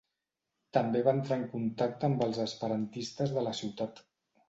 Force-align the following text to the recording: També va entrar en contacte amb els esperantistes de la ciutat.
També 0.77 1.01
va 1.09 1.13
entrar 1.17 1.37
en 1.41 1.45
contacte 1.53 2.09
amb 2.09 2.27
els 2.31 2.43
esperantistes 2.49 3.39
de 3.41 3.49
la 3.51 3.59
ciutat. 3.65 4.07